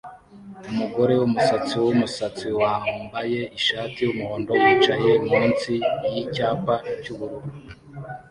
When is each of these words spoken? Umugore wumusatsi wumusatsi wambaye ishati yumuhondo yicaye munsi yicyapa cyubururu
Umugore 0.71 1.13
wumusatsi 1.21 1.73
wumusatsi 1.83 2.47
wambaye 2.59 3.39
ishati 3.59 3.97
yumuhondo 4.03 4.51
yicaye 4.61 5.11
munsi 5.29 5.71
yicyapa 6.13 6.75
cyubururu 7.03 7.49